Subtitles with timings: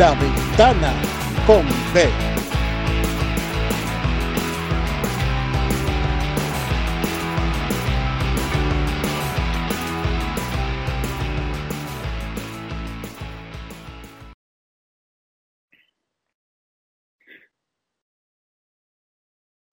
[0.00, 0.94] La Ventana
[1.46, 1.62] con
[1.92, 2.29] B.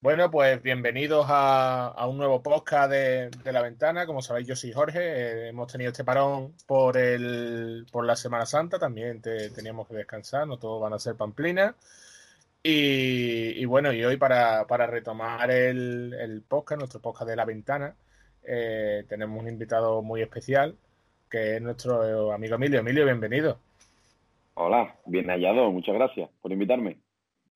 [0.07, 4.05] Bueno, pues bienvenidos a, un nuevo podcast de, La Ventana.
[4.05, 4.99] Como sabéis, yo soy Jorge.
[5.01, 8.79] Eh, hemos tenido este parón por el por la Semana Santa.
[8.79, 11.75] También teníamos que descansar, no todos van a ser pamplinas.
[12.63, 17.93] Y, bueno, y hoy para, retomar el, podcast, nuestro podcast de La Ventana,
[18.43, 20.77] eh, tenemos un invitado muy especial,
[21.29, 22.79] que es nuestro amigo Emilio.
[22.79, 23.59] Emilio, bienvenido.
[24.53, 25.69] Hola, bien hallado.
[25.69, 26.97] Muchas gracias por invitarme.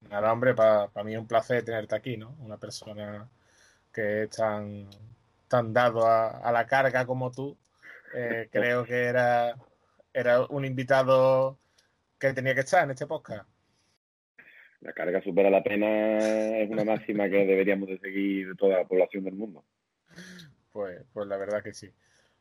[0.09, 2.35] Nada, hombre, para mí es un placer tenerte aquí, ¿no?
[2.39, 3.29] Una persona
[3.93, 4.87] que es tan,
[5.47, 7.57] tan dado a, la carga como tú.
[8.15, 9.55] Eh, creo que era,
[10.13, 11.57] era un invitado
[12.19, 13.47] que tenía que estar en este podcast.
[14.81, 16.17] La carga supera la pena
[16.59, 19.63] es una máxima que deberíamos de seguir toda la población del mundo.
[20.71, 21.91] Pues, pues la verdad que sí.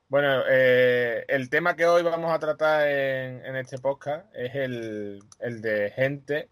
[0.08, 5.20] Bueno, eh, el tema que hoy vamos a tratar en, en este podcast es el,
[5.38, 6.48] el de gente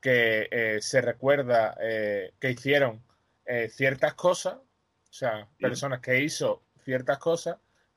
[0.00, 3.02] que eh, se recuerda eh, que hicieron
[3.44, 7.56] eh, ciertas cosas, o sea, personas que hizo ciertas cosas,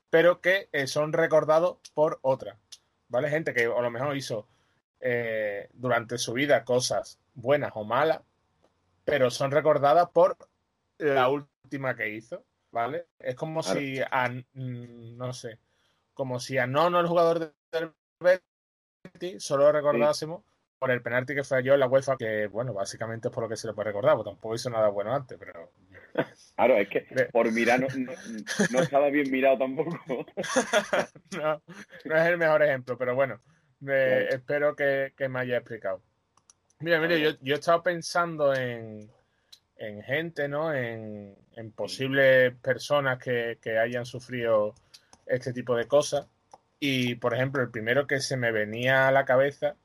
[0.10, 2.58] pero que son recordados por otras,
[3.08, 3.30] ¿vale?
[3.30, 4.48] Gente que a lo mejor hizo
[5.74, 8.22] durante su vida cosas buenas o malas,
[9.04, 10.38] pero son recordadas por
[10.98, 13.08] la última que hizo, ¿vale?
[13.20, 15.60] Es como si a, mm, no sé,
[16.14, 20.44] como si a Nono, el jugador del Betis, solo recordásemos
[20.82, 23.56] por el penalti que falló en la UEFA, que bueno, básicamente es por lo que
[23.56, 25.72] se le puede recordar, porque tampoco hizo nada bueno antes, pero.
[26.56, 27.88] Claro, es que por mirar no,
[28.72, 29.92] no, estaba bien mirado tampoco.
[31.38, 31.62] no,
[32.06, 33.40] no es el mejor ejemplo, pero bueno,
[33.80, 36.02] espero que, me haya explicado.
[36.80, 39.10] Mira, mira, yo, yo he estado pensando en,
[39.78, 40.74] en gente, ¿no?
[40.74, 44.74] En, en posibles personas que, que hayan sufrido
[45.28, 46.28] este tipo de cosas.
[46.80, 49.76] Y, por ejemplo, el primero que se me venía a la cabeza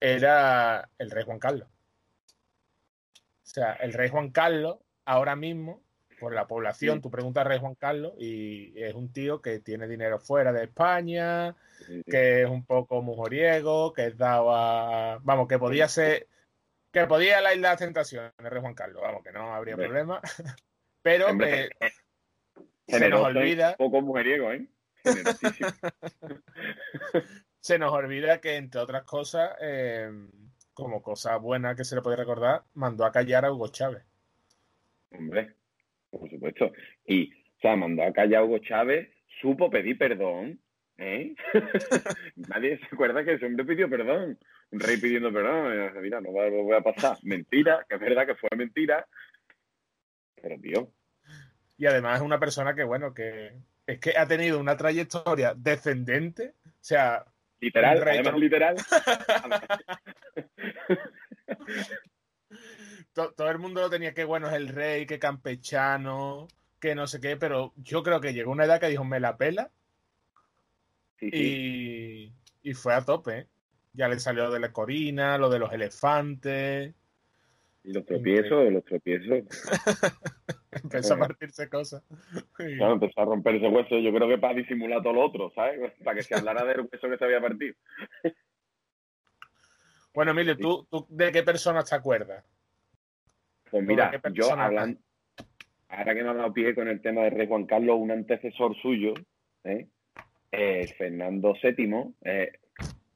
[0.00, 1.68] era el rey Juan Carlos.
[3.46, 5.82] O sea, el rey Juan Carlos, ahora mismo,
[6.18, 9.86] por la población, tú preguntas al rey Juan Carlos y es un tío que tiene
[9.86, 11.54] dinero fuera de España,
[12.06, 15.18] que es un poco mujeriego, que es dado a...
[15.22, 16.26] Vamos, que podía ser...
[16.90, 20.20] Que podía la isla de tentación, el rey Juan Carlos, vamos, que no habría problema.
[21.02, 21.70] Pero eh,
[22.88, 23.76] se nos olvida...
[23.78, 24.66] Un poco mujeriego, ¿eh?
[27.66, 30.08] se nos olvida que, entre otras cosas, eh,
[30.72, 34.04] como cosa buena que se le puede recordar, mandó a callar a Hugo Chávez.
[35.10, 35.54] Hombre,
[36.08, 36.70] por supuesto.
[37.04, 39.08] Y, o sea, mandó a callar a Hugo Chávez,
[39.40, 40.60] supo pedir perdón.
[40.98, 41.34] ¿eh?
[42.36, 44.38] Nadie se acuerda que ese hombre pidió perdón.
[44.70, 45.92] Un rey pidiendo perdón.
[46.00, 47.18] Mira, no voy a pasar.
[47.24, 49.08] Mentira, que es verdad que fue mentira.
[50.40, 50.92] Pero, tío.
[51.78, 53.54] Y además es una persona que, bueno, que
[53.88, 56.54] es que ha tenido una trayectoria descendente.
[56.64, 57.24] O sea,
[57.60, 58.76] Literal, además literal.
[63.12, 66.48] todo, el mundo lo tenía que bueno es el rey, que campechano,
[66.80, 69.36] que no sé qué, pero yo creo que llegó una edad que dijo me la
[69.36, 69.70] pela
[71.20, 73.48] Y, y, fue a tope.
[73.94, 76.94] Ya le salió de la corina, lo de los elefantes.
[77.86, 79.44] Y los tropiezos, los tropiezos.
[80.82, 82.02] empezó a partirse cosas.
[82.56, 85.92] Claro, empezó a romperse hueso, yo creo que para disimular todo lo otro, ¿sabes?
[86.04, 87.74] Para que se hablara del hueso que se había partido.
[90.12, 92.42] Bueno, Emilio, ¿tú, ¿tú de qué personas te acuerdas?
[93.70, 94.98] Pues mira, yo hablando,
[95.90, 98.74] ahora que me ha dado pie con el tema de Rey Juan Carlos, un antecesor
[98.80, 99.12] suyo,
[99.64, 99.88] ¿eh?
[100.52, 102.50] Eh, Fernando VII, eh,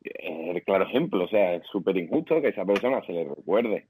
[0.02, 3.88] el claro ejemplo, o sea, es súper injusto que esa persona se le recuerde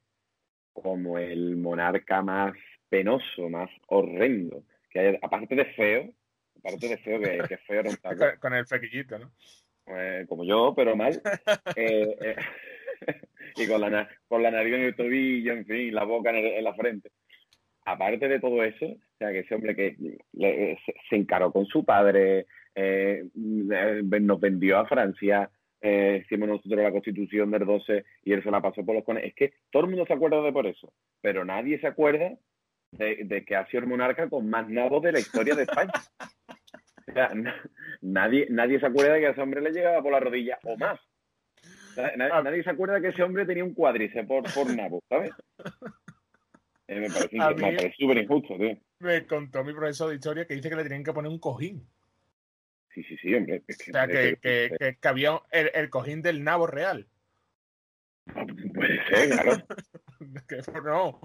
[0.72, 2.54] como el monarca más
[2.88, 6.10] penoso, más horrendo, que hay, aparte de feo,
[6.58, 7.82] aparte de feo, que, que feo
[8.40, 9.30] Con, el fequillito, ¿no?
[9.86, 11.20] Eh, como yo, pero mal.
[11.76, 12.36] Eh, eh,
[13.56, 16.74] y con la, con la nariz en el tobillo, en fin, la boca en, la
[16.74, 17.10] frente.
[17.84, 19.96] Aparte de todo eso, o sea, que ese hombre que
[21.08, 25.50] se, encaró con su padre, nos vendió a Francia,
[25.82, 29.24] hicimos nosotros la constitución del 12 y él se la pasó por los cones.
[29.24, 32.36] Es que todo el mundo se acuerda de por eso, pero nadie se acuerda
[32.92, 35.92] de, que ha sido el monarca con más nabos de la historia de España.
[38.02, 40.76] nadie, nadie se acuerda de que a ese hombre le llegaba por la rodilla o
[40.76, 41.00] más.
[41.96, 42.12] Ah.
[42.16, 45.32] Nadie, se acuerda de que ese hombre tenía un cuádriceps por, por nabo, ¿sabes?
[46.86, 48.76] Eh, me parece, súper injusto, tío.
[49.00, 51.86] Me contó mi profesor de historia que dice que le tenían que poner un cojín.
[52.94, 53.62] Sí, sí, sí, hombre.
[53.68, 57.06] o sea, que, que, que, había el, el, cojín del nabo real.
[58.74, 59.66] Puede ser, claro.
[60.48, 61.20] que no.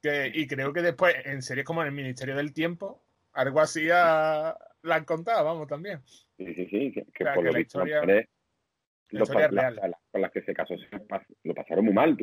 [0.00, 3.88] Que, y creo que después, en series como en el Ministerio del Tiempo, algo así
[3.92, 6.00] a, la han contado, vamos, también.
[6.36, 6.92] Sí, sí, sí.
[6.92, 8.28] Que, O sea, por lo la visto, historia- las mujeres,
[9.10, 9.28] los
[10.10, 10.88] con las que se casó se
[11.42, 12.16] lo pasaron muy mal.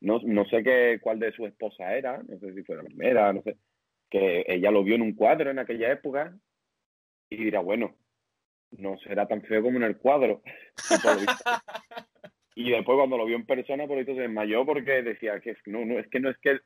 [0.00, 3.32] No, no sé qué, cuál de su esposa era, no sé si fue la primera,
[3.32, 3.56] no sé.
[4.10, 6.36] Que ella lo vio en un cuadro en aquella época
[7.30, 7.96] y dirá, bueno,
[8.72, 10.42] no será tan feo como en el cuadro.
[12.54, 15.58] Y, después cuando lo vio en persona, por visto se desmayó porque decía que es,
[15.66, 16.60] no, no, es que no es que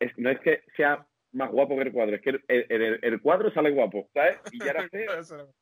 [0.00, 2.98] es, no es que sea más guapo que el cuadro, es que el, el- el-
[3.02, 4.38] el cuadro sale guapo, ¿sabes?
[4.52, 5.10] Y ya era feo.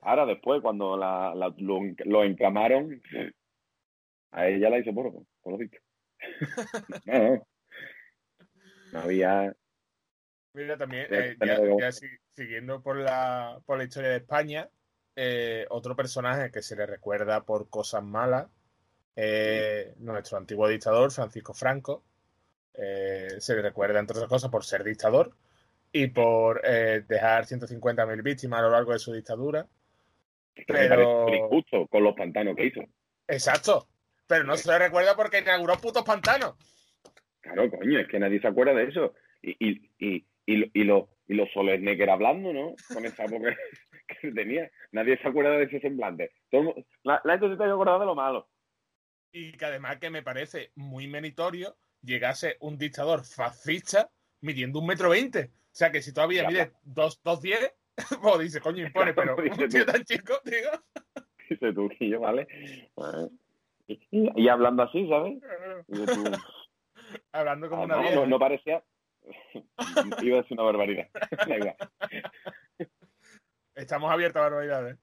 [0.00, 3.00] Ahora después, cuando la, la- lo, lo encamaron,
[4.32, 5.12] a ella la hizo por,
[5.42, 5.78] por lo visto.
[7.06, 7.46] No, no.
[8.92, 9.54] No había...
[10.54, 11.36] Mira, también, eh,
[11.78, 11.92] ya,
[12.32, 14.68] siguiendo por la, por la historia de España,
[15.20, 18.46] eh, otro personaje que se le recuerda por cosas malas,
[19.16, 22.04] eh, nuestro antiguo dictador, Francisco Franco,
[22.74, 25.32] eh, se le recuerda, entre otras cosas, por ser dictador
[25.90, 29.66] y por dejar 150.000 víctimas a lo largo de su dictadura.
[30.66, 32.80] Pero- injusto con los pantanos que hizo.
[33.26, 33.88] Exacto.
[34.26, 36.54] Pero no se le recuerda porque inauguró putos pantanos.
[37.40, 39.14] Claro, coño, es que nadie se acuerda de eso.
[39.42, 42.74] Y, y, y, y, lo- y, lo, y lo solemne que era hablando, ¿no?
[42.92, 43.56] Con esa época
[44.08, 44.70] que tenía.
[44.92, 46.32] Nadie se acuerda de ese semblante.
[46.50, 46.74] Todo
[47.04, 48.48] la, la gente se que acordar de lo malo.
[49.32, 54.10] Y que además que me parece muy meritorio llegase un dictador fascista
[54.40, 55.50] midiendo un metro veinte.
[55.52, 57.74] O sea que si todavía Ya, mide dos, dos diez,
[58.22, 59.92] pues dice, coño, impone, pero un tío tú.
[59.92, 60.70] tan chico, digo.
[61.50, 62.46] Dice tú y yo, ¿vale?
[63.86, 65.38] Y, y- y hablando así, ¿sabes?
[65.88, 66.24] Y tú,
[67.32, 68.14] Hablando como ah, una no, vieja.
[68.16, 68.82] no, no parecía...
[70.22, 71.08] Iba a decir una barbaridad.
[73.78, 74.98] Estamos abiertos a barbaridades.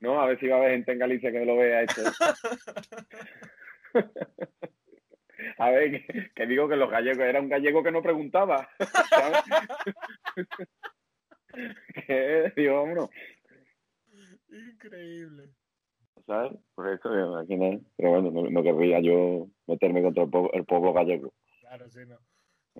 [0.00, 2.02] No, a ver si va a haber gente en Galicia que lo vea esto.
[5.58, 8.68] A ver, que, que digo que los gallegos, era un gallego que no preguntaba.
[9.10, 9.42] ¿sabes?
[12.06, 13.10] que, digo, vámonos,
[14.48, 15.50] Increíble.
[16.26, 16.52] ¿sabes?
[16.74, 17.80] Por eso me imaginé.
[17.96, 21.32] Pero bueno, no, no querría yo meterme contra el pueblo, el pueblo gallego.
[21.60, 22.18] Claro, sí, no.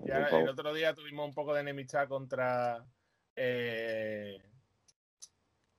[0.03, 2.85] Ya el otro día tuvimos un poco de enemistad contra
[3.35, 4.41] eh,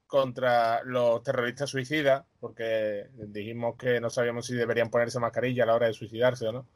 [0.06, 5.74] contra los terroristas suicidas, porque dijimos que no sabíamos si deberían ponerse mascarilla a la
[5.74, 6.66] hora de suicidarse o no.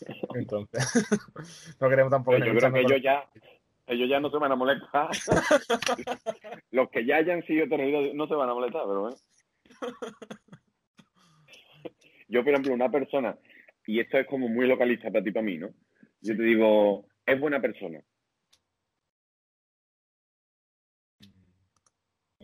[0.34, 0.84] Entonces,
[1.80, 3.28] no queremos tampoco Pero yo creo que ellos ya,
[3.86, 5.10] ellos ya no se van a molestar.
[6.70, 9.16] Los que ya hayan sido terroristas no se van a molestar, pero bueno.
[12.28, 13.36] Yo, por ejemplo, una persona,
[13.86, 15.70] y esto es como muy localista para ti, para mí, ¿no?
[16.20, 18.00] Yo te digo, es buena persona.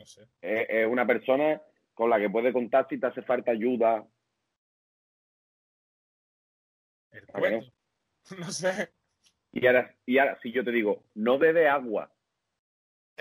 [0.03, 0.23] No sé.
[0.41, 1.63] Es, es una persona
[1.95, 4.05] con la que puedes contar si te hace falta ayuda.
[7.13, 7.63] El ¿A que
[8.39, 8.51] no?
[8.51, 8.93] sé.
[9.53, 12.13] Y ahora, y ahora, si yo te digo, no bebe agua.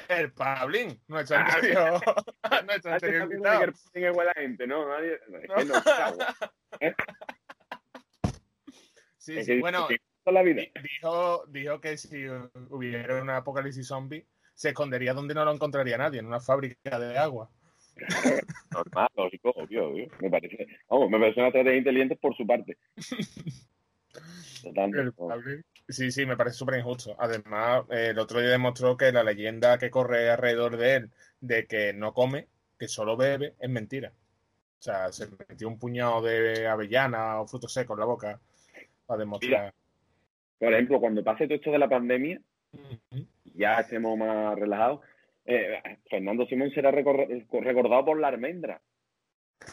[0.08, 1.46] El Pablín, nuestro Ah.
[1.54, 2.02] anterior,
[2.66, 3.64] nuestro anterior invitado.
[3.66, 4.88] el Putin es buena gente, ¿no?
[4.90, 5.56] Nadie, es No.
[5.56, 6.36] que no es agua.
[9.18, 9.54] Sí, Es sí.
[9.56, 9.88] que- Bueno,
[10.24, 10.62] toda la vida.
[10.62, 12.26] Di- Dijo, dijo que si
[12.70, 14.26] hubiera un apocalipsis zombie,
[14.62, 17.50] se escondería donde no lo encontraría nadie, en una fábrica de agua.
[18.72, 20.08] Normal, lógico, obvio, obvio.
[20.20, 22.78] Me parece, vamos, me parece una estrategia inteligente por su parte.
[24.62, 25.64] Totalmente.
[25.90, 27.16] Sí, sí, me parece súper injusto.
[27.18, 31.66] Además, eh, el otro día demostró que la leyenda que corre alrededor de él, de
[31.66, 34.14] que no come, que solo bebe, es mentira.
[34.78, 38.40] O sea, se metió un puñado de avellana o frutos secos en la boca
[39.08, 39.74] para demostrar.
[40.60, 42.40] Por ejemplo, cuando pase todo esto de la pandemia.
[43.62, 45.02] Ya estemos más relajados,
[45.46, 48.82] eh, Fernando Simón será recor- recordado por la almendra.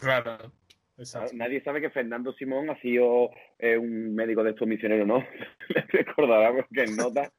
[0.01, 0.53] Claro,
[0.97, 1.33] exacto.
[1.35, 5.25] Nadie sabe que Fernando Simón ha sido eh, un médico de estos misioneros, ¿no?
[5.89, 7.33] Recordará porque en nota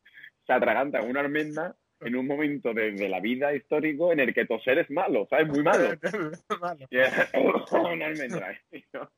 [0.45, 4.45] se atraganta una almendra en un momento de, de la vida histórico en el que
[4.45, 5.47] toser es malo, ¿sabes?
[5.47, 5.89] Muy malo.
[7.93, 8.57] Una almendra.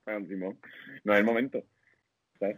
[0.04, 0.60] Fernando Simón.
[1.04, 1.64] No es el momento.
[2.40, 2.58] ¿sabes?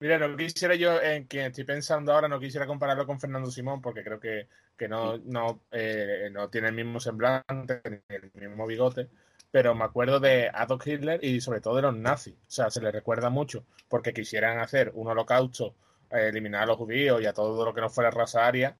[0.00, 3.82] Mira, no quisiera yo, en quien estoy pensando ahora, no quisiera compararlo con Fernando Simón,
[3.82, 8.66] porque creo que, que no, no, eh, no tiene el mismo semblante, ni el mismo
[8.66, 9.08] bigote,
[9.50, 12.34] pero me acuerdo de Adolf Hitler y sobre todo de los nazis.
[12.34, 15.74] O sea, se les recuerda mucho, porque quisieran hacer un holocausto,
[16.10, 18.76] eh, eliminar a los judíos y a todo lo que no fuera raza aria,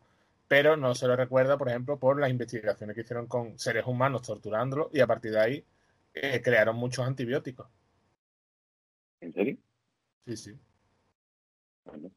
[0.47, 4.23] pero no se les recuerda, por ejemplo, por las investigaciones que hicieron con seres humanos
[4.23, 5.65] torturándolos y a partir de ahí
[6.15, 7.67] eh, crearon muchos antibióticos.
[9.21, 9.57] ¿En serio?
[10.27, 10.59] Sí, sí.
[11.89, 12.11] Bueno.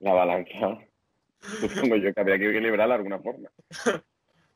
[0.00, 0.78] La balanza.
[1.40, 3.50] Supongo yo que había que equilibrarla de alguna forma.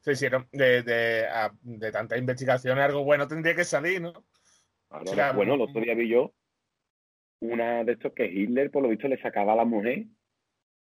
[0.01, 4.13] se hicieron de, de, a- de tantas investigaciones, algo bueno tendría que salir, ¿no?
[4.91, 5.33] Ahora.
[5.33, 6.33] Bueno, el otro día vi yo
[7.41, 10.05] una de estos que Hitler, por lo visto, le sacaba a la mujer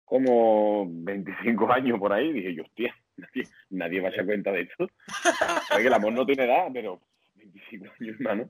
[0.05, 2.31] como 25 años por ahí.
[2.33, 4.87] dije yo, hostia, nadie, nadie va a echar cuenta de esto.
[5.67, 7.01] Sabe que el amor no tiene edad, pero
[7.35, 8.49] 25 años, hermano.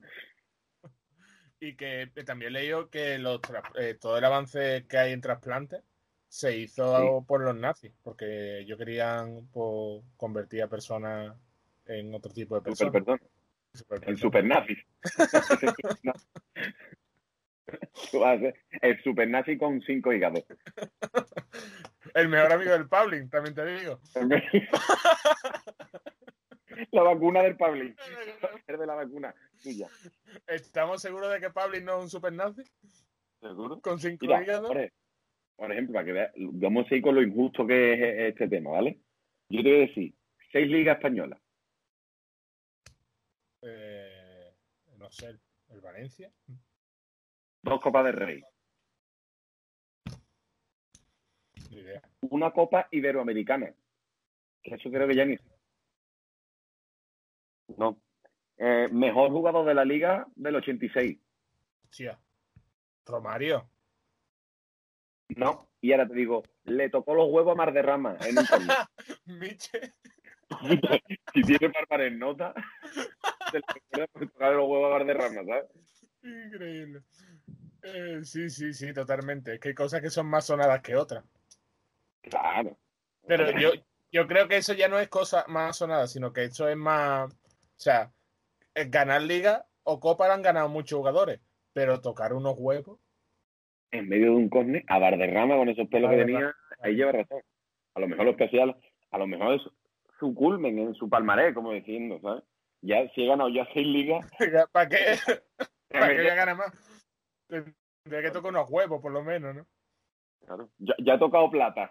[1.60, 3.40] Y que eh, también yo que los
[3.78, 5.82] eh, todo el avance que hay en trasplantes
[6.28, 11.36] se hizo por los nazis, porque ellos querían pues, convertir a personas
[11.86, 13.20] en otro tipo de Super, personas.
[13.20, 13.20] perdón.
[13.74, 14.76] Super El super nazi.
[18.80, 20.44] El super nazi con cinco hígados.
[22.14, 24.00] El mejor amigo del Pablin, también te digo.
[26.92, 27.94] La vacuna del Pablín.
[28.66, 29.88] Es de la vacuna tuya.
[30.46, 32.62] ¿Estamos seguros de que Pablin no es un super nazi?
[33.40, 33.80] ¿Seguro?
[33.80, 34.68] Con cinco Mira, hígados.
[34.68, 34.92] por, e-
[35.56, 38.48] por ejemplo, para que veas, vamos a ir con lo injusto que es eh, este
[38.48, 38.98] tema, ¿vale?
[39.50, 40.14] Yo te voy a decir,
[40.52, 41.38] seis ligas españolas.
[43.62, 44.54] Eh,
[44.96, 45.38] no sé,
[45.68, 46.32] el Valencia.
[47.62, 48.42] Dos Copas de Rey,
[51.56, 51.59] Ni idea.
[52.22, 53.72] Una Copa Iberoamericana.
[54.62, 55.36] Que eso creo que ya ni.
[57.76, 58.00] No.
[58.56, 61.18] Eh, mejor jugador de la liga del 86.
[61.84, 62.18] Hostia.
[63.06, 63.68] Romario.
[65.36, 65.68] No.
[65.80, 68.76] Y ahora te digo, le tocó los huevos a en un torneo.
[69.26, 69.94] Miche.
[71.32, 72.52] si tiene Bárbara en nota,
[73.50, 73.60] se
[73.96, 75.64] le tocar los huevos a Marderrama, ¿sabes?
[76.22, 77.02] Increíble.
[77.82, 79.54] Eh, sí, sí, sí, totalmente.
[79.54, 81.24] Es que hay cosas que son más sonadas que otras.
[82.22, 82.76] Claro.
[83.26, 83.70] Pero yo,
[84.12, 87.32] yo creo que eso ya no es cosa más sonada, sino que eso es más.
[87.32, 88.12] O sea,
[88.74, 91.40] ganar liga o copa la han ganado muchos jugadores,
[91.72, 92.98] pero tocar unos huevos.
[93.92, 97.42] en medio de un córner a Valderrama con esos pelos que tenía, ahí lleva razón.
[97.94, 98.76] A lo mejor lo especial,
[99.10, 99.62] a lo mejor es
[100.18, 102.44] su culmen en su palmarés, como diciendo, ¿sabes?
[102.82, 104.26] Ya si he ganado ya seis ligas,
[104.72, 104.96] ¿Para qué?
[105.88, 106.72] ¿Para qué voy a ganar más?
[107.48, 109.66] Tendría que tocar unos huevos, por lo menos, ¿no?
[110.78, 111.90] Ya, ya he tocado plata.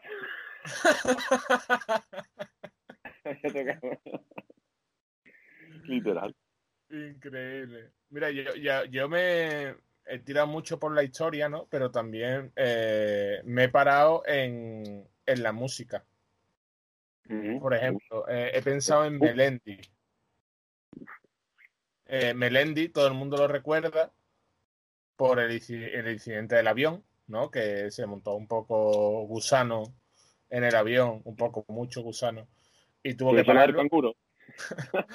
[3.26, 4.02] Ya he tocado-
[5.86, 6.36] Literal.
[6.90, 7.92] Increíble.
[8.10, 9.76] Mira, yo, ya- yo me
[10.06, 11.68] he tirado mucho por la historia, ¿no?
[11.68, 16.06] Pero también eh, me he parado en, en la música.
[17.60, 19.80] Por ejemplo, eh, he pensado en Melendi.
[22.08, 24.12] Eh, Melendi, todo el mundo lo recuerda
[25.16, 27.50] por el, el incidente del avión, ¿no?
[27.50, 29.84] Que se montó un poco gusano
[30.50, 32.48] en el avión, un poco, mucho gusano,
[33.04, 34.16] y tuvo que es el canguro.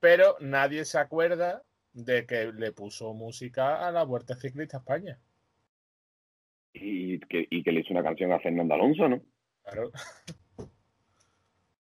[0.00, 5.18] Pero nadie se acuerda de que le puso música a la Vuelta Ciclista a España.
[6.72, 9.22] Y que, y que le hizo una canción a Fernando Alonso, ¿no?
[9.62, 9.92] Claro.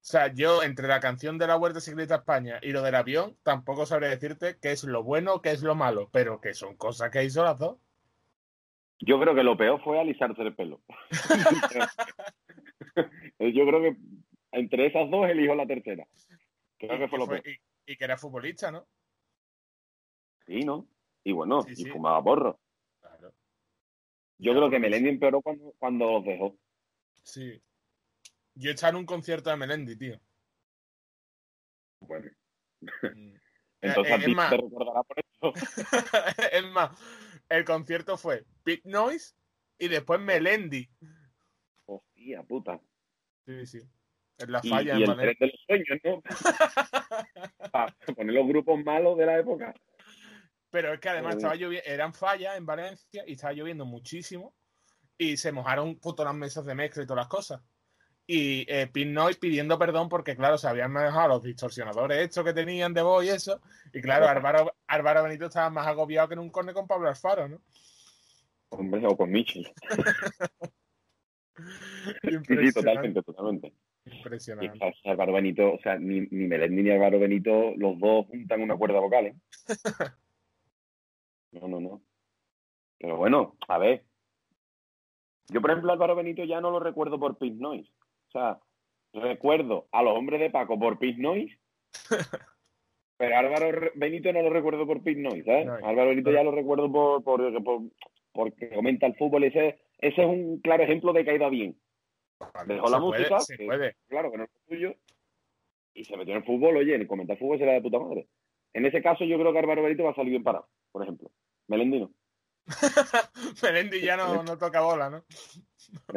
[0.01, 3.37] O sea, yo entre la canción de la Vuelta Ciclista España y lo del avión,
[3.43, 6.79] tampoco sabré decirte qué es lo bueno o qué es lo malo, pero que son
[6.79, 7.77] cosas que hizo las dos.
[9.01, 10.83] Yo creo que lo peor fue alisarse el pelo.
[13.39, 13.97] Yo creo que
[14.53, 16.07] entre esas dos elijo la tercera.
[16.79, 17.55] Creo Y que fue lo fue- peor.
[17.55, 18.87] y- y que era futbolista, ¿no?
[20.47, 20.87] Sí, ¿no?
[21.25, 22.59] Y bueno, Sí, y fumaba porro.
[23.01, 23.33] Claro.
[24.39, 26.57] Yo creo que Melendi empeoró cuando, cuando los dejó.
[27.23, 27.63] Sí.
[28.55, 30.21] Yo he estado en un concierto de Melendi, tío.
[32.01, 32.31] Bueno,
[32.81, 32.83] Mm.
[33.81, 35.53] entonces Eh, a ti más- te recordará por eso.
[36.53, 36.91] es más,
[37.49, 39.35] el concierto fue Big Noise
[39.79, 40.89] y después Melendi.
[41.87, 42.81] Hostia puta.
[43.47, 43.81] Sí, sí.
[44.39, 45.47] En la Y, falla y en el tren Valencia.
[45.47, 46.23] de los sueños, ¿no?
[47.73, 49.75] Para poner los grupos malos de la época.
[50.71, 51.39] Pero es que además Joder.
[51.39, 54.55] estaba lloviendo, eran fallas en Valencia y estaba lloviendo muchísimo
[55.17, 57.63] y se mojaron puto las mesas de mezcla y todas las cosas.
[58.27, 62.93] Y eh, Noise pidiendo perdón porque, claro, se habían manejado los distorsionadores estos que tenían
[62.93, 63.63] de voz y eso.
[63.93, 67.49] Y claro, Álvaro, Álvaro Benito estaba más agobiado que en un corne con Pablo Alfaro,
[67.49, 67.61] ¿no?
[68.71, 69.71] Hombre, o con Michel.
[72.23, 73.75] Sí, totalmente, totalmente.
[74.05, 74.79] Y Impresionante.
[74.81, 78.63] o sea, Álvaro Benito, o sea, ni, ni Melendi ni Álvaro Benito, los dos juntan
[78.63, 79.37] una cuerda vocal, ¿eh?
[81.51, 82.03] No, no, no.
[82.99, 84.05] Pero bueno, a ver.
[85.49, 87.91] Yo, por ejemplo, Álvaro Benito ya no lo recuerdo por Pink Noise.
[88.29, 88.61] O sea,
[89.15, 91.59] recuerdo a los hombres de Paco por Pink Noise,
[93.19, 95.67] pero Álvaro Benito no lo recuerdo por Pink Noise, ¿sabes?
[95.67, 97.83] No, Álvaro Benito ya lo recuerdo por, por, por-
[98.33, 99.45] porque comenta el fútbol.
[99.45, 101.77] Ese, ese es un claro ejemplo de que ha ido bien.
[102.55, 103.97] Vale, Dejó la puede, música, se que- puede.
[104.09, 104.95] claro que no es suyo,
[105.95, 108.29] y se metió en el fútbol, oye, en comentar fútbol será de puta madre.
[108.73, 111.31] En ese caso yo creo que Álvaro Benito va a salir bien parado, por ejemplo.
[111.67, 112.13] Melendi no.
[113.63, 115.25] Melendi ya no, no toca bola, ¿no?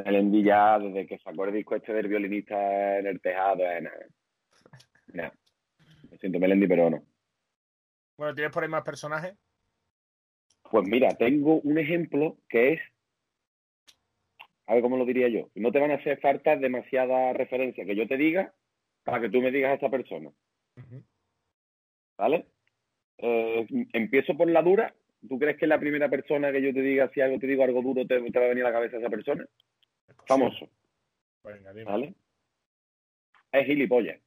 [0.06, 4.06] Melendi ya, desde que sacó el disco este del violinista en el tejado, eh, nada.
[5.14, 5.34] Nada.
[6.22, 7.04] Siento, Melendi, pero no.
[8.18, 9.36] Bueno, ¿tienes por ahí más personajes?
[10.70, 12.82] Pues mira, tengo un ejemplo que es,
[14.68, 17.96] a ver cómo lo diría yo, no te van a hacer falta demasiada referencia que
[17.96, 18.54] yo te diga
[19.04, 20.32] para que tú me digas a esta persona.
[22.18, 22.46] ¿vale?
[23.18, 24.94] Eh, empiezo por la dura.
[25.28, 27.82] ¿Tú crees que la primera persona que yo te diga, si algo te digo algo
[27.82, 29.46] duro, te, te va a venir a la cabeza esa persona?
[30.28, 30.70] Famoso,
[31.44, 31.86] Venga, dime.
[31.86, 32.14] ¿vale?
[33.52, 34.20] Es gilipollas,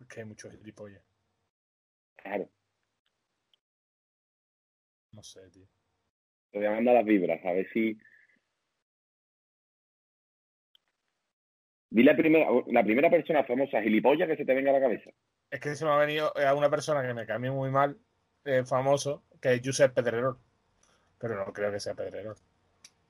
[0.00, 1.02] Es que hay muchos gilipollas.
[2.16, 2.48] claro.
[5.12, 5.66] No sé, tío.
[6.50, 7.98] Te voy a mandar las vibras, a ver si.
[11.90, 15.10] Dile la primera, la primera persona famosa gilipollas que se te venga a la cabeza.
[15.50, 17.98] Es que se me ha venido a una persona que me cae muy mal,
[18.44, 20.38] eh, famoso, que es Josep Pedrerol.
[21.18, 22.36] Pero no creo que sea Pedrerol.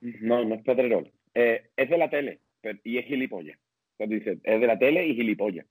[0.00, 1.12] No, no es Pedrerol.
[1.34, 2.40] Eh, es de la tele
[2.82, 3.58] y es gilipollas.
[3.98, 5.66] Entonces dice, es de la tele y gilipollas.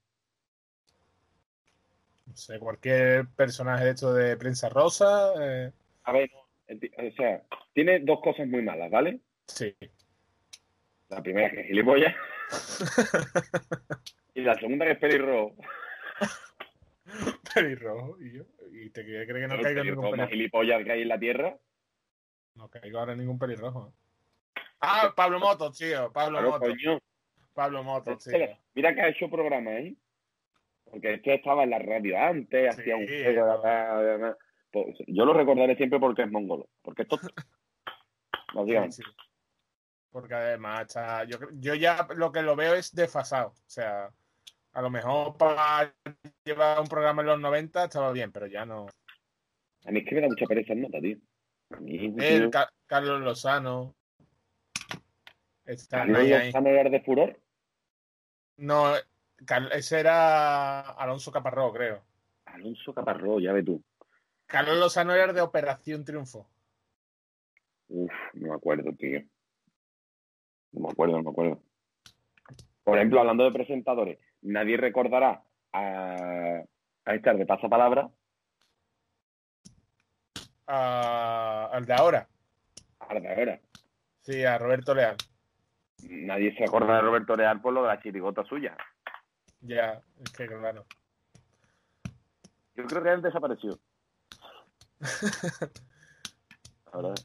[2.29, 5.33] No sé, cualquier personaje de esto de prensa rosa.
[5.41, 5.71] eh,
[6.03, 7.41] A ver, o sea,
[7.73, 9.19] tiene dos cosas muy malas, ¿vale?
[9.47, 9.75] sí.
[11.09, 12.13] La primera que es gilipollas
[14.35, 15.55] y la segunda que es pelirrojo.
[17.55, 18.17] pelirrojo.
[18.21, 18.43] Y yo.
[18.71, 21.19] ¿Y te crees que no caigo en pelirrojo ningún más gilipollas que hay en la
[21.19, 21.57] tierra.
[22.53, 23.91] No caigo ahora en ningún pelirrojo.
[24.81, 26.11] Ah, Pablo Motos, tío.
[26.13, 26.99] Pablo Claro, coño.
[27.53, 28.37] Pablo Motos, tío.
[28.75, 29.97] Mira, que ha hecho programa ahí.
[30.89, 34.37] Porque este estaba en la radio antes, Sí, hacía un juego la- la-
[34.71, 36.69] Pues, yo lo recordaré siempre porque es mongolo.
[36.81, 37.17] Porque esto.
[38.53, 38.95] Básicamente.
[38.97, 39.11] Sí, sí.
[40.11, 43.49] Porque además está, yo, yo ya lo que lo veo es desfasado.
[43.49, 44.09] O sea,
[44.73, 45.93] a lo mejor para
[46.43, 48.87] llevar un programa en los 90 estaba bien, pero ya no.
[49.85, 51.17] A mí es que me da mucha pereza el nota, tío.
[51.71, 53.95] A mí, tío, Ca- Carlos Lozano.
[55.65, 56.45] Están Carlos ahí, ahí.
[56.47, 57.39] Lozano era de furor.
[58.57, 58.93] No,
[59.71, 62.01] ese era Alonso Caparrós, creo.
[62.45, 63.83] Alonso Caparrós, ya ve tú.
[64.45, 66.49] Carlos Lozano era de Operación Triunfo.
[67.89, 69.21] Uf, no me acuerdo, tío.
[70.71, 71.63] No me acuerdo, no me acuerdo.
[72.83, 76.63] Por ejemplo, hablando de presentadores, nadie recordará a,
[77.05, 78.09] a estar de pasapalabra,
[80.67, 82.27] A- al de ahora.
[82.99, 83.59] a la de ahora.
[84.21, 85.15] Sí, a Roberto Leal.
[86.03, 88.77] Nadie se acuerda de Roberto Leal por lo de la chirigota suya.
[89.61, 90.85] Ya, es que claro.
[92.75, 93.79] Yo creo que él desapareció.
[96.91, 97.15] La verdad.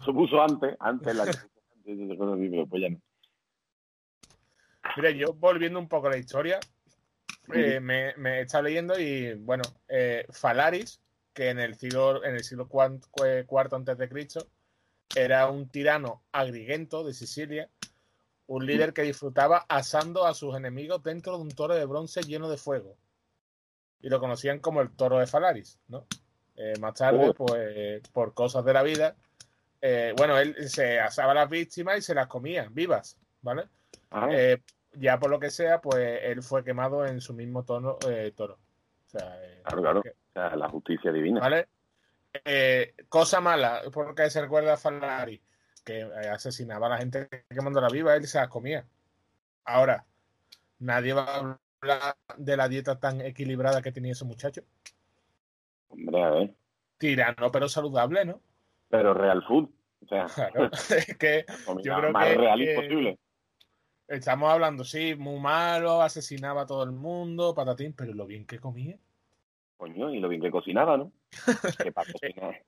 [0.00, 1.24] Eso puso antes, antes la
[1.84, 3.00] pero pues ya no.
[4.96, 6.60] Mira, yo volviendo un poco a la historia,
[7.52, 11.00] eh, me, me he estado leyendo y bueno, eh, Falaris,
[11.32, 14.46] que en el siglo, en el siglo cuarto antes de Cristo,
[15.14, 17.68] era un tirano agrigento de Sicilia,
[18.46, 22.48] un líder que disfrutaba asando a sus enemigos dentro de un toro de bronce lleno
[22.50, 22.96] de fuego.
[24.00, 26.06] Y lo conocían como el toro de Falaris, ¿no?
[26.56, 29.16] Eh, más tarde, pues, por cosas de la vida,
[29.80, 33.64] eh, bueno, él se asaba a las víctimas y se las comía vivas, ¿vale?
[34.10, 34.60] Ah, Eh,
[34.92, 37.96] ya por lo que sea, pues él fue quemado en su mismo tono,
[38.36, 38.58] toro.
[39.06, 40.02] O sea, claro, claro.
[40.02, 41.40] que- O sea, la justicia divina.
[41.40, 41.68] ¿vale?
[43.08, 45.40] Cosa mala, porque se recuerda a Falari,
[45.84, 48.84] que eh, asesinaba a la gente quemando la viva, él se las comía.
[49.64, 50.04] Ahora,
[50.78, 51.36] nadie va a
[51.80, 54.62] hablar de la dieta tan equilibrada que tenía ese muchacho.
[55.88, 56.54] Hombre, a ver.
[56.98, 58.40] Tirano, pero saludable, ¿no?
[58.88, 59.68] Pero real food.
[60.04, 61.44] O sea, Claro, es que
[61.82, 63.18] Yo creo más que- real que- imposible.
[64.08, 68.58] estamos hablando, sí, muy malo, asesinaba a todo el mundo, patatín, pero lo bien que
[68.58, 68.96] comía.
[69.76, 71.12] Coño, y lo bien que cocinaba, ¿no?
[71.84, 72.62] que para cocinar.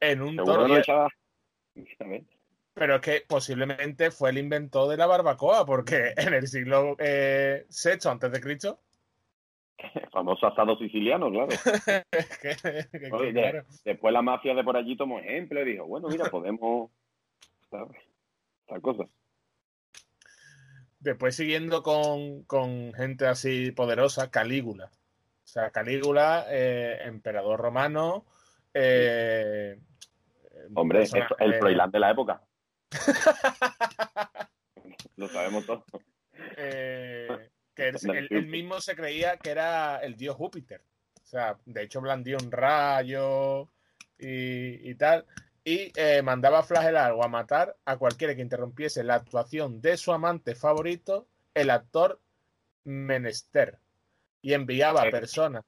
[0.00, 0.68] En un Seguro toro.
[0.68, 1.08] no y- echaba.
[2.74, 7.66] Pero es que posiblemente fue el inventor de la barbacoa, porque en el siglo eh,
[7.68, 8.80] VI antes de Cristo,
[10.12, 11.48] Famoso asado siciliano, claro.
[12.10, 12.56] es que-
[12.98, 13.64] que- Oye, claro.
[13.84, 16.90] Después la mafia de por allí tomó ejemplo y dijo, bueno, mira, podemos...
[17.70, 17.96] ¿sabes?
[18.66, 19.04] Esta cosa.
[20.98, 24.86] después siguiendo con, con gente así poderosa, Calígula.
[24.86, 28.26] O sea, Calígula, eh, emperador romano.
[28.74, 29.78] eh,
[30.74, 32.42] Hombre, es el Froilán de la época.
[35.16, 35.84] Lo sabemos todos.
[36.56, 40.82] eh, que él, él mismo se creía que era el dios Júpiter.
[41.22, 43.68] O sea, de hecho blandió un rayo
[44.18, 45.26] y, y tal.
[45.62, 49.96] Y eh, mandaba a flagelar o a matar a cualquiera que interrumpiese la actuación de
[49.96, 52.20] su amante favorito, el actor
[52.84, 53.78] Menester.
[54.42, 55.10] Y enviaba a Eh.
[55.10, 55.64] personas.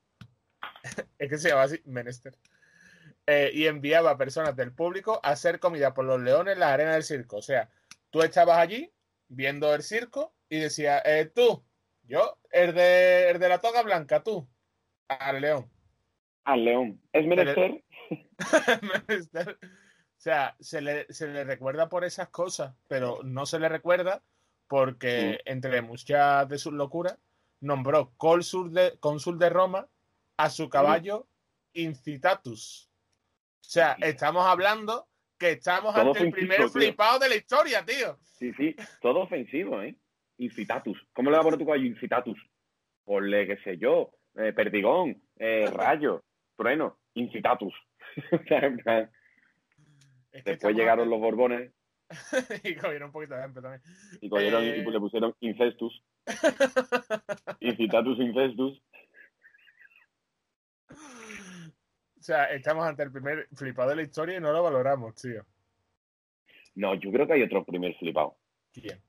[1.19, 2.35] es que se llama así, Menester.
[3.27, 6.73] Eh, y enviaba a personas del público a hacer comida por los leones en la
[6.73, 7.37] arena del circo.
[7.37, 7.71] O sea,
[8.11, 8.93] tú estabas allí
[9.29, 11.65] viendo el circo y decía, eh, tú,
[12.03, 14.49] yo, el de, el de la toga blanca, tú,
[15.09, 15.71] al león.
[16.45, 17.01] Al león.
[17.13, 17.27] Es
[18.83, 19.59] menester
[20.23, 24.23] o sea, se le, se le recuerda por esas cosas, pero no se le recuerda
[24.69, 27.19] porque, entre muchas de sus locuras,
[27.59, 29.89] nombró cónsul de, cónsul de Roma
[30.37, 31.27] a su caballo
[31.73, 32.89] Incitatus.
[33.63, 36.69] O sea, estamos hablando que estamos Todo ante el primer tío.
[36.69, 38.19] flipado de la historia, tío.
[38.39, 39.97] Sí, sí, todo ofensivo, ¿eh?
[40.39, 40.99] Incitatus.
[41.13, 42.39] ¿Cómo le va a poner tu caballo incitatus?
[43.05, 46.25] Ponle, qué sé yo, eh, perdigón, eh, rayo,
[46.57, 47.75] trueno, incitatus.
[50.35, 51.73] Es que Después llegaron los borbones
[52.65, 53.83] y cogieron un poquito de ejemplo también.
[54.21, 54.79] y cogieron Eh.
[54.87, 56.03] y le pusieron incestus.
[57.61, 58.83] Incitatus incestus.
[62.23, 65.45] O sea, estamos ante el primer flipado de la historia y no lo valoramos, tío.
[66.77, 68.37] No, yo creo que hay otro primer flipado.
[68.73, 69.03] ¿Quién?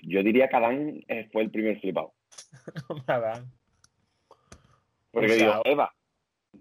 [0.00, 2.14] Yo diría que Adán eh, fue el primer flipado.
[3.08, 3.52] Adán.
[5.10, 5.94] Porque O sea, digo, Eva,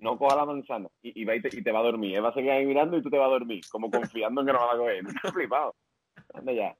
[0.01, 2.17] no coja la manzana y, y va y te, y te va a dormir.
[2.17, 4.53] Eva se queda ahí mirando y tú te vas a dormir, como confiando en que
[4.53, 5.01] no va a coger.
[5.23, 5.75] No flipado.
[6.33, 6.77] Anda ya.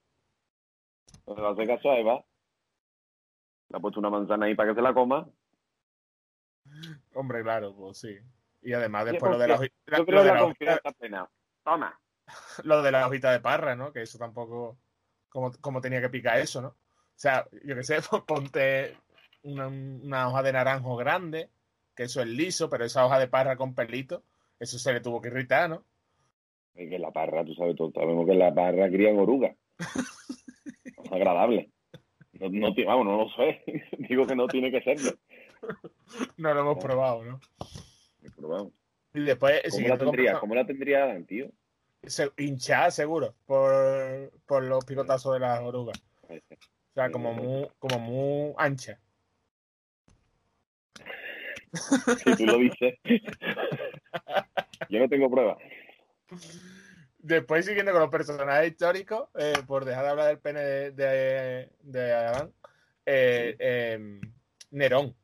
[1.26, 2.26] No le va a hacer caso a Eva.
[3.70, 5.26] Le ha puesto una manzana ahí para que se la coma.
[7.14, 8.18] Hombre, claro, pues sí.
[8.62, 11.30] Y además después lo de la, Yo creo en hojita, plena.
[11.64, 12.00] Toma.
[12.64, 13.92] lo de la hojita de parra, ¿no?
[13.92, 14.78] Que eso tampoco,
[15.30, 16.70] como, como tenía que picar eso, ¿no?
[16.70, 16.76] O
[17.22, 18.98] sea, yo qué sé, pues ponte
[19.44, 21.50] una, una hoja de naranjo grande,
[21.96, 24.24] que eso es liso, pero esa hoja de parra con pelito,
[24.60, 25.84] eso se le tuvo que irritar, ¿no?
[26.76, 29.56] Es que la parra, tú sabes, todos sabemos que la parra cría oruga.
[31.04, 31.72] Es agradable.
[32.34, 33.64] No, vamos, no lo sé.
[33.98, 35.12] Digo que no tiene que serlo.
[36.38, 37.40] No lo hemos probado, ¿no?
[38.36, 38.74] Pero vamos,
[39.14, 40.40] Y después, ¿Cómo la tendría?
[40.40, 41.52] ¿Cómo la tendría Adán, tío?
[42.04, 46.02] se, hinchada seguro por, por los picotazos de las orugas.
[46.30, 49.00] O sea, como muy, como muy ancha.
[52.24, 52.96] Si tú lo dices.
[54.90, 55.58] Yo no tengo pruebas.
[57.20, 61.70] Después, siguiendo con los personajes históricos, eh, por dejar de hablar del pene de, de,
[61.82, 62.52] de Adán,
[63.06, 64.20] eh, eh,
[64.72, 65.16] Nerón.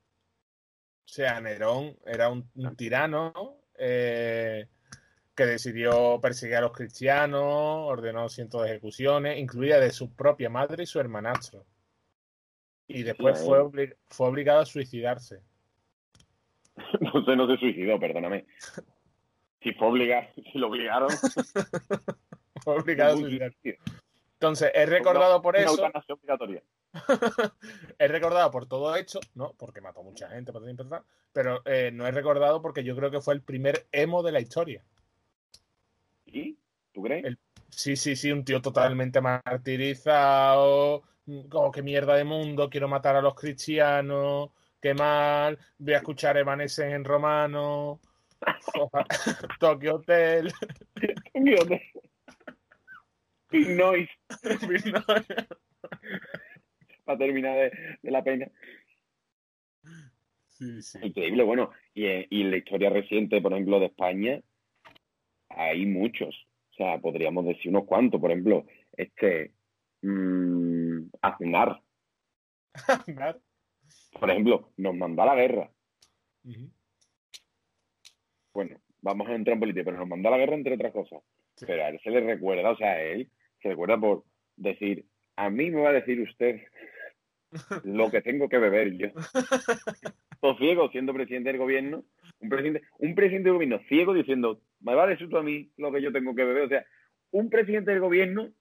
[1.08, 4.68] O sea, Nerón era un, un tirano eh,
[5.34, 10.84] que decidió perseguir a los cristianos, ordenó cientos de ejecuciones, incluida de su propia madre
[10.84, 11.66] y su hermanastro.
[12.88, 15.42] Y después fue, fue obligado a suicidarse.
[17.02, 18.46] No se suicidó, perdóname.
[19.64, 21.10] Si fue obligado, si lo obligaron.
[22.64, 23.80] Fue obligado a suicidarse.
[24.34, 25.90] Entonces, es recordado por eso.
[26.10, 26.62] obligatoria.
[27.98, 29.54] es recordado por todo esto, ¿no?
[29.58, 33.22] Porque mató mucha gente, por ejemplo, pero eh, no es recordado porque yo creo que
[33.22, 34.84] fue el primer emo de la historia.
[36.26, 36.58] ¿Y?
[36.94, 37.26] ¿Tú crees?
[37.26, 42.88] El- Sí, sí, sí, un tío totalmente martirizado, mm, como qué mierda de mundo, quiero
[42.88, 48.00] matar a los cristianos, qué mal, voy a escuchar Evanescence en romano,
[49.60, 50.52] Tokyo Hotel,
[51.34, 51.92] Mírate.
[53.50, 54.12] Pink Noise,
[57.08, 57.72] para terminar de,
[58.04, 58.52] de la pena.
[60.46, 61.00] sí, sí.
[61.02, 61.72] Increíble, bueno.
[61.96, 64.42] Y, en- y la historia reciente, por ejemplo, de España,
[65.50, 66.36] hay muchos.
[66.72, 68.22] O sea, podríamos decir unos cuantos.
[68.22, 69.54] Por ejemplo, este.
[70.04, 71.82] mmm, Aznar,
[73.08, 73.40] Andar.
[74.20, 75.72] por ejemplo, nos mandó a la guerra.
[78.54, 81.22] Bueno, vamos a entrar en política, pero nos mandó a la guerra entre otras cosas.
[81.56, 81.66] Sí.
[81.68, 83.30] Pero a él se le recuerda, o sea, a él
[83.62, 84.24] se recuerda por
[84.56, 86.62] decir, a mí me va a decir usted
[87.84, 89.08] lo que tengo que beber yo.
[90.42, 92.04] Todo ciego siendo presidente del gobierno,
[92.40, 95.72] un presidente, un presidente del gobierno ciego diciendo, me va a decir tú a mí
[95.78, 96.64] lo que yo tengo que beber.
[96.64, 96.86] O sea,
[97.32, 98.52] un presidente del gobierno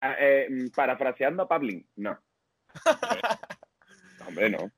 [0.00, 1.86] ah, eh, mm, parafraseando a Pablin.
[1.96, 2.18] No.
[4.28, 4.70] Hombre, no.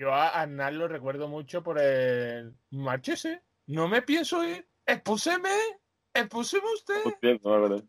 [0.00, 5.50] Yo a Arnal lo recuerdo mucho por el márchese, no me pienso ir, expúseme,
[6.14, 7.84] expúseme usted, la verdad.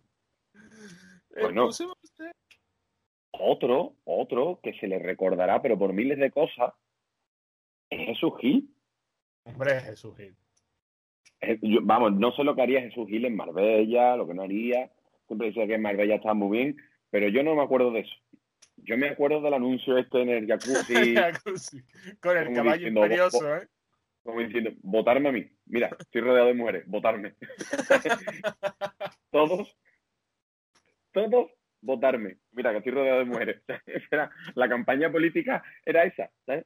[1.40, 1.62] Bueno.
[1.62, 2.32] expúseme usted.
[3.44, 6.74] Otro, otro que se le recordará, pero por miles de cosas,
[7.90, 8.70] es Jesús Gil.
[9.44, 10.36] Hombre, Jesús Gil.
[11.62, 14.92] Yo- vamos, no sé lo que haría Jesús Gil en Marbella, lo que no haría.
[15.26, 16.78] Siempre decía que en Marbella estaba muy bien,
[17.10, 18.16] pero yo no me acuerdo de eso.
[18.78, 21.16] Yo me acuerdo del anuncio este en el jacuzzi,
[22.22, 23.68] Con el caballo diciendo, imperioso, ¿eh?
[24.24, 25.48] como diciendo, votarme a mí.
[25.66, 27.36] Mira, estoy rodeado de mujeres, votarme.
[29.32, 29.76] todos,
[31.12, 31.52] todos,
[31.82, 32.38] votarme.
[32.52, 33.62] Mira, que estoy rodeado de mujeres.
[34.12, 36.66] Era- la campaña política era esa, ¿sabes?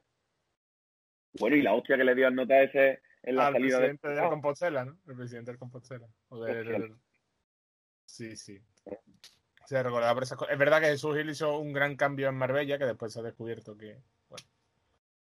[1.38, 3.88] Bueno, y la hostia que le dio al nota ese en la Al salida de...
[3.88, 4.98] presidente de Compostela, ¿no?
[5.06, 6.06] El presidente del Compostela.
[6.28, 6.94] O del-.
[8.06, 8.62] Sí, sí.
[9.66, 10.52] Se recordaba por esas cosas.
[10.52, 13.22] Es verdad que Jesús Gil hizo un gran cambio en Marbella, que después se ha
[13.22, 13.98] descubierto que,
[14.28, 14.46] bueno,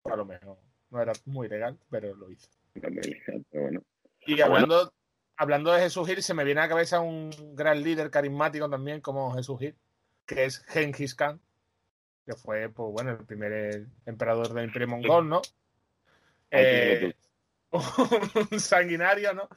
[0.04, 0.58] a lo mejor
[0.90, 2.48] no era muy legal, pero lo hizo.
[2.74, 3.82] Pero bueno.
[4.26, 4.92] Y hablando,
[5.36, 9.00] hablando de Jesús Gil, se me viene a la cabeza un gran líder carismático también
[9.00, 9.76] como Jesús Gil,
[10.24, 11.40] que es Genghis Khan,
[12.24, 15.42] que fue, pues bueno, el primer emperador del Imperio Mongol, ¿no?
[16.50, 17.14] Eh,
[18.50, 19.48] un sanguinario, ¿no?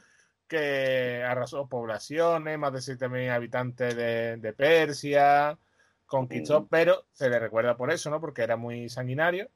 [0.47, 5.57] Que arrasó poblaciones, más de 7.000 habitantes de, de Persia,
[6.05, 6.67] conquistó, Mm.
[6.69, 8.19] pero se le recuerda por eso, ¿no?
[8.19, 9.49] Porque era muy sanguinario,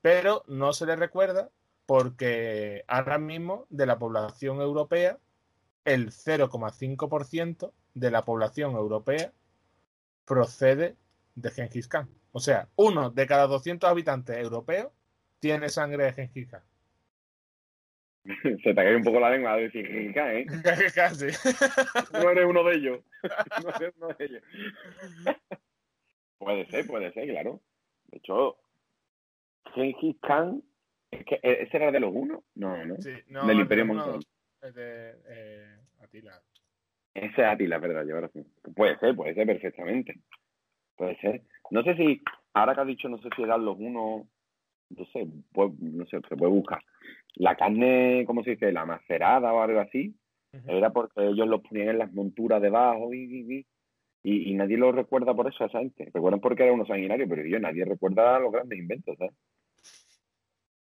[0.00, 1.50] pero no se le recuerda
[1.84, 5.18] porque ahora mismo de la población europea,
[5.86, 9.32] el 0,5% de la población europea
[10.26, 10.96] procede
[11.36, 12.08] de Gengis Khan.
[12.32, 14.92] O sea, uno de cada 200 habitantes europeos
[15.38, 16.62] tiene sangre de Gengis Khan.
[18.42, 20.12] Se te cae un poco la lengua a decir, ¿eh?
[20.94, 21.26] Casi.
[22.12, 23.00] No eres uno de ellos.
[23.62, 24.42] No eres uno de ellos.
[26.38, 27.60] Puede ser, puede ser, claro.
[28.08, 28.58] De hecho,
[29.74, 30.62] Gengis Khan,
[31.12, 32.42] es que ese era de los unos.
[32.56, 32.96] No, no.
[32.96, 34.26] Sí, no, Del el Imperio uno Mongol.
[34.74, 36.40] De eh, Atila.
[37.14, 38.46] Ese es Atila, verdad, lleva razón.
[38.74, 40.20] Puede ser, puede ser perfectamente.
[40.96, 41.42] Puede ser.
[41.70, 42.22] No sé si,
[42.54, 44.26] ahora que has dicho, no sé si eran los unos,
[44.90, 46.82] no sé, pues, no sé, se puede buscar.
[47.36, 48.72] La carne, ¿cómo se dice?
[48.72, 50.14] La macerada o algo así,
[50.66, 53.64] era porque ellos los ponían en las monturas debajo y,
[54.22, 56.10] y, y, nadie lo recuerda por eso a esa gente.
[56.12, 59.34] Recuerdan porque era uno sanguinario, pero yo, nadie recuerda los grandes inventos, ¿sabes?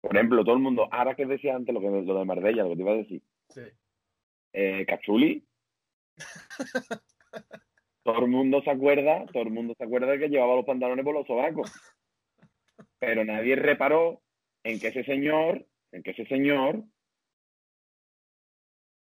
[0.00, 2.70] Por ejemplo, todo el mundo, ahora que decía antes lo, que, lo de Marbella, lo
[2.70, 3.62] que te iba a decir, Sí.
[4.52, 5.46] eh, Cachuli.
[8.02, 11.04] todo el mundo se acuerda, todo el mundo se acuerda de que llevaba los pantalones
[11.04, 11.72] por los sobacos.
[12.98, 14.22] Pero nadie reparó
[14.62, 16.84] en que ese señor, en que ese señor,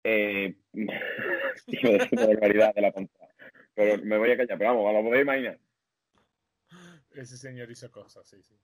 [0.03, 3.33] eh, una barbaridad de la pantalla.
[3.73, 5.59] Pero me voy a callar, pero vamos, a lo podéis imaginar.
[7.11, 8.55] Ese señor hizo cosas, sí, sí.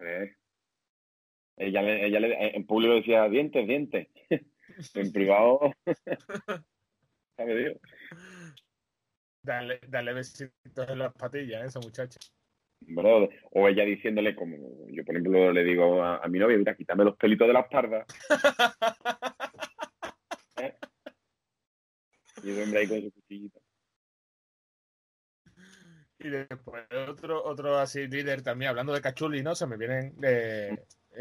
[0.00, 0.34] Eh,
[1.56, 4.08] ella, le- ella le- en público decía dientes, dientes.
[4.94, 5.60] En privado,
[7.36, 7.76] sabe Dios.
[9.42, 12.18] Dale, dale besitos en las patillas a esa muchacha.
[13.52, 17.04] O ella diciéndole, como yo por ejemplo le digo a, a mi novia, mira, quítame
[17.04, 18.04] los pelitos de la espalda.
[20.58, 20.76] ¿Eh?
[22.42, 23.60] Y el hombre ahí con su cuchillito.
[26.20, 29.54] Y después otro, otro así líder también, hablando de Cachuli, ¿no?
[29.54, 30.76] Se me vienen eh,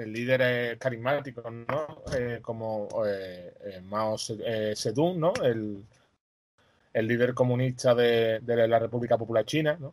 [0.05, 2.03] líderes carismáticos, ¿no?
[2.15, 5.33] Eh, como eh, eh, Mao eh, Zedong, ¿no?
[5.43, 5.83] El,
[6.93, 9.91] el líder comunista de, de la República Popular China, ¿no?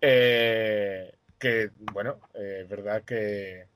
[0.00, 3.66] Eh, que, bueno, eh, es verdad que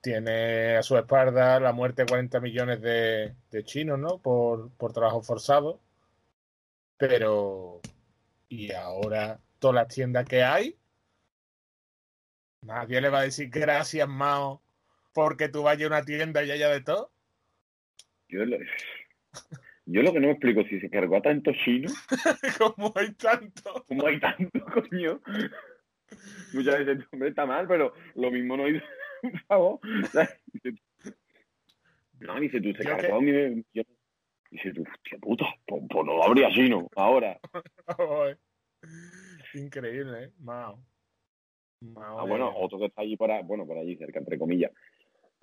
[0.00, 4.18] tiene a su espalda la muerte de 40 millones de, de chinos, ¿no?
[4.18, 5.80] Por, por trabajo forzado.
[6.96, 7.80] Pero,
[8.48, 10.76] y ahora todas las tiendas que hay,
[12.62, 14.60] nadie le va a decir gracias, Mao,
[15.14, 17.10] porque tú vayas a una tienda y haya de todo.
[18.28, 18.58] Yo, lo-
[19.86, 21.90] yo lo que no me explico, si se cargó a tanto chino,
[22.58, 23.84] Como hay tanto.
[23.88, 25.20] ¿cómo hay tanto, coño?
[26.52, 28.84] Muchas veces, hombre, está mal, pero lo mismo no hizo,
[29.22, 29.80] por favor.
[32.20, 33.64] No, dice tú, se cargó mi...
[33.72, 33.82] yo-
[34.50, 37.40] Dice tú, hostia puta, pues, pues no habría chino ahora.
[39.54, 40.30] Increíble, ¿eh?
[40.38, 40.84] Mao.
[41.80, 44.70] Mao Ah, bueno, otro que está allí por, a- bueno, por allí cerca, entre comillas.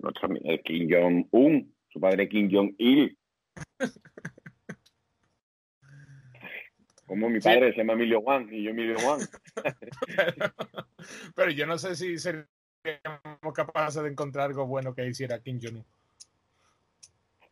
[0.02, 3.16] Nuestro, el Kim Jong-un, su padre Kim Jong-il.
[7.06, 7.48] Como mi Sí.
[7.48, 9.20] padre se llama Emilio Juan y yo Emilio Juan.
[11.34, 12.48] Pero yo no sé si seríamos
[13.54, 15.84] capaces de encontrar algo bueno que hiciera Kim Jong-un.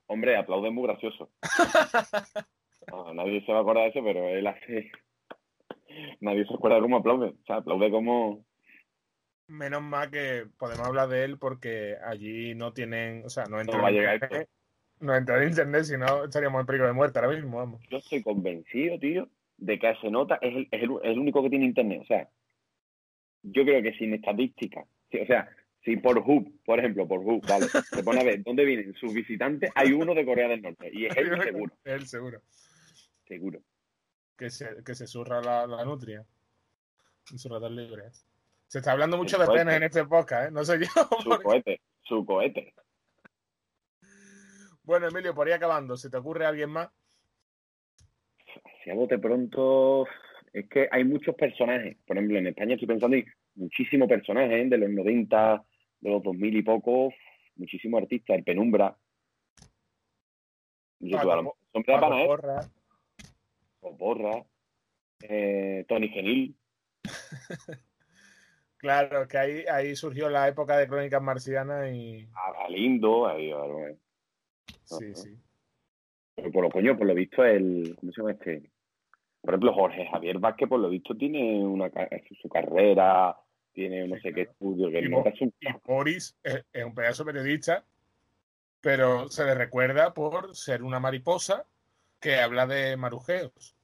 [0.07, 1.31] Hombre, aplaude muy gracioso.
[2.91, 4.91] No, nadie se va a acordar de eso, pero él hace.
[6.21, 7.29] Nadie se acuerda cómo aplaude.
[7.29, 8.45] O sea, aplaude como.
[9.51, 13.77] Menos mal que podemos hablar de él porque allí no tienen, o sea, no entra
[13.77, 14.49] No va en internet,
[15.01, 17.83] no entra en internet, si no estaríamos en peligro de muerte ahora mismo, vamos.
[17.91, 21.43] Yo estoy convencido, tío, de que se nota es el, es el, es el único
[21.43, 22.03] que tiene internet.
[22.03, 22.29] O sea,
[23.43, 25.49] yo creo que sin estadística, o sea,
[25.85, 29.13] si por Hub, por ejemplo, por Hub, vale, se pone a ver dónde vienen sus
[29.13, 30.91] visitantes, hay uno de Corea del Norte.
[30.93, 32.43] Y es él seguro, Él seguro.
[33.27, 33.63] seguro.
[34.37, 36.25] Que se, que se surra la, la nutria.
[37.33, 38.05] Un surrador libre.
[38.71, 39.61] Se está hablando mucho Su de cohete.
[39.65, 40.51] penes en este podcast, ¿eh?
[40.53, 40.87] No sé yo.
[40.87, 42.73] Su porque- cohete, su cohete.
[44.85, 46.89] Bueno, Emilio, por ahí acabando, ¿se te ocurre alguien más?
[48.85, 50.07] Si a bote pronto,
[50.53, 51.97] es que hay muchos personajes.
[52.07, 53.25] Por ejemplo, en España estoy pensando en
[53.57, 54.69] muchísimos personajes ¿eh?
[54.69, 55.65] de los 90,
[56.01, 57.13] de los 2000 y poco,
[57.57, 58.97] muchísimos artistas, el Penumbra.
[61.01, 62.27] No sé Paco tú, a lo Po- mejor son de la Paco pana, ¿eh?
[62.27, 62.61] Porra.
[63.81, 64.45] o Borra,
[65.23, 66.57] eh, Tony Genil.
[68.81, 73.53] Claro, que ahí, ahí surgió la época de Crónicas Marcianas y a Galindo, ahí,
[74.85, 75.39] Sí, sí.
[76.35, 77.95] Pero por lo coño, por lo visto, el.
[78.01, 78.71] ¿Cómo se llama este?
[79.43, 82.09] Por ejemplo, Jorge Javier Vázquez, por lo visto, tiene una ca-
[82.41, 83.37] su carrera,
[83.73, 86.95] tiene no Sí, sé qué estudio, que Y no un Y Boris es, es un
[86.95, 87.85] pedazo periodista,
[88.81, 91.67] pero se le recuerda por ser una mariposa
[92.19, 93.77] que habla de marujeos.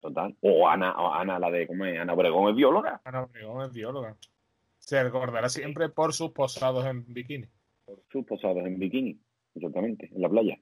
[0.00, 0.36] total.
[0.40, 1.96] O Ana, o Ana, la de, ¿cómo es?
[1.98, 3.00] Ana Obregón es bióloga.
[3.04, 4.16] Ana Obregón es bióloga.
[4.92, 7.46] Se recordará siempre por sus posados en bikini.
[7.86, 9.18] por sus posados en bikini,
[9.54, 10.58] exactamente, en la playa.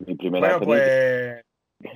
[0.00, 1.44] Mi primera Bueno, pues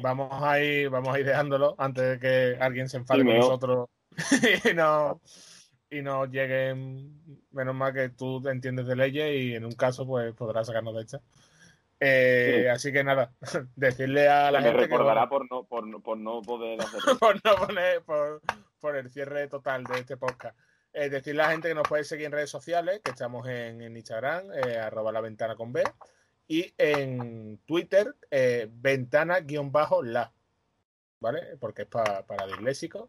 [0.01, 3.37] vamos a ir, vamos a ir dejándolo antes de que alguien se enfade Sí, con
[3.37, 3.89] nosotros
[4.71, 5.21] y no
[5.91, 10.33] y nos lleguen, menos mal que tú entiendes de leyes y en un caso pues
[10.35, 11.21] podrás sacarnos de esta.
[11.99, 12.69] Eh, Sí.
[12.69, 13.33] Así que nada,
[13.75, 16.81] decirle a la me gente que, recordará bueno, por no, por, no- por no poder
[16.81, 17.19] hacerlo.
[17.19, 18.41] por no poner por,
[18.83, 20.59] por el cierre total de este podcast.
[20.93, 23.81] Eh, decirle a la gente que nos puede seguir en redes sociales, que estamos en,
[23.81, 25.85] en Instagram, eh, arroba la ventana con B,
[26.49, 30.33] y en Twitter, eh, ventana-la,
[31.21, 31.57] ¿vale?
[31.61, 33.09] Porque es pa- para disléxicos.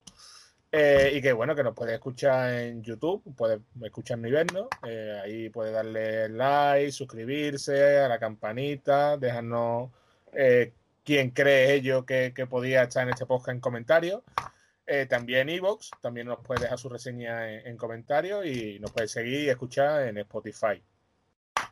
[0.72, 4.68] Eh, y que bueno, que nos puede escuchar en YouTube, puede escucharnos y vernos.
[4.88, 9.90] eh, ahí puede darle like, suscribirse a la campanita, dejarnos
[11.04, 14.22] quién cree ello que, que podía estar en este podcast en comentarios.
[14.86, 19.08] Eh, también Evox, también nos puede dejar su reseña en, en comentarios y nos puede
[19.08, 20.84] seguir y escuchar en Spotify.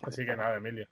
[0.04, 0.88] Así que nada, Emilio.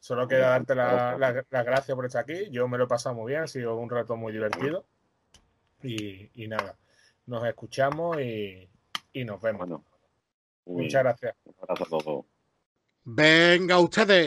[0.00, 2.50] Solo queda darte la- la- las gracias por estar aquí.
[2.50, 4.84] Yo me lo he pasado muy bien, ha sido un rato muy divertido.
[5.82, 6.76] Y, y nada,
[7.26, 8.68] nos escuchamos y,
[9.12, 9.60] y nos vemos.
[9.68, 9.84] Bueno,
[10.66, 11.36] Muchas gracias.
[11.44, 12.24] Un abrazo a todos.
[13.04, 14.22] Venga ustedes.